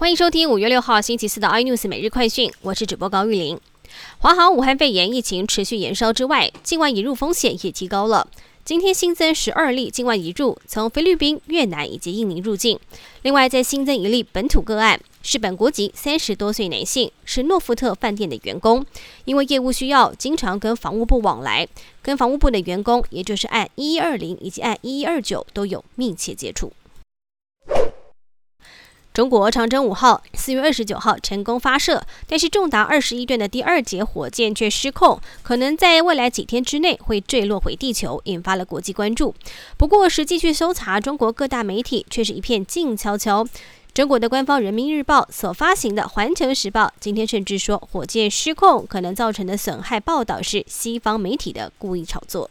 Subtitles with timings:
[0.00, 3.60] 欢迎收听五月六号星期四的 iNews 每日快讯，我是主播高玉玲。
[4.16, 8.26] 华航武汉肺炎疫情持续延烧之外，境外引入风险也提高了。
[8.64, 12.80] 今天新增十二例境外引入，从菲律宾、越南以及印尼入境。
[13.20, 18.82] 另外，再新增一例本土个案，是本国籍三十多岁男性，是诺富特饭店的员工，
[19.26, 21.68] 因为业务需要，经常跟房务部往来，
[22.00, 26.72] 跟房务部的员工，也就是按一一二零以及按一一二九都有密切接触。
[29.20, 39.34] 中国长征五号四月二十九号成功发射，但是重达二十一吨的第二节火箭却失控，可能在未来几天之内会坠落回地球，引发了国际关注。
[39.76, 43.46] 不过，实际去搜查中国各大媒体，却是一片静悄悄。
[43.92, 52.48] 中国的官方《人民日报》所发行的《环球时报》今天甚至说，火箭失控可能造成的损害报道是西方媒体的故意炒作。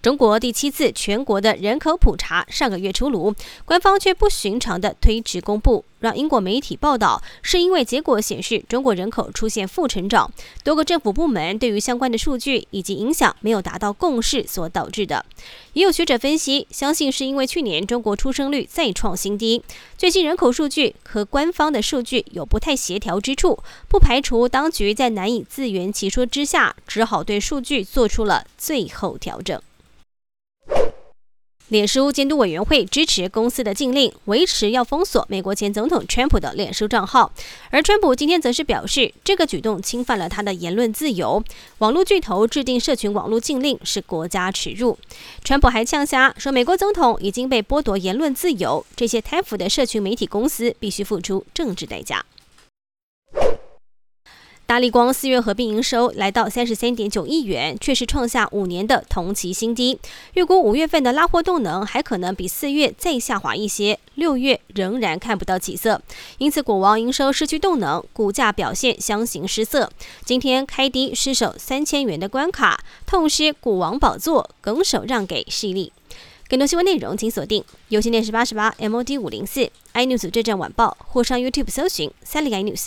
[0.00, 10.30] 中国第七次全国的人口普查上个月出炉，官方却不寻常的推迟公布，让英国媒体报道是因为结果显示中国人口出现负成长，
[10.62, 15.26] 多个政府部门对于相关的数据以及影响没有达到共识所导致的。
[15.72, 19.60] 也有学者分析，相信是因为去年中国出生率再创新低，
[19.96, 29.60] 最近人口数据和官方的数据有不太协调之处，不排除当局在难以自圆其说之下，只好对数据做出了最后调整。
[31.68, 37.30] 脸书监督委员会支持公司的禁令，维持要封锁美国前总统川普的脸书账号。
[37.68, 41.44] 而川普今天则是表示，这个举动侵犯了他的言论自由。
[41.78, 44.98] 网络巨头制定社群网络禁令是国家耻辱。
[45.44, 52.24] 川普还呛瞎说，美国总统已经被剥夺言论自由，这些贪腐的社群媒体公司必须付出政治代价。
[54.78, 59.98] 大立光四月合并营收来到三十三点九亿元，却是创下五年的同期新低。
[60.34, 66.00] 预估五月份的拉货动能还可能比四月再下滑一些，六月仍然看不到起色。
[66.38, 69.90] 因此，股王营收失去动能，股价表现相形失色。
[70.24, 75.92] 今天开低失守三千元的关卡，痛失股王宝座，拱手让给势力。
[76.48, 82.86] 更多新闻内容请锁定有线电视八十八 MOD 五零四 iNews 这站晚报，或上 YouTube 搜寻三立 iNews。